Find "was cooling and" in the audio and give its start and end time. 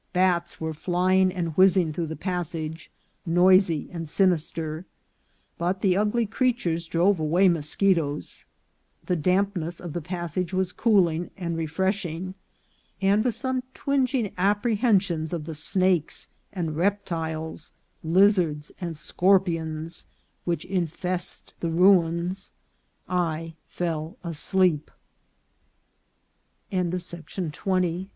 10.55-11.55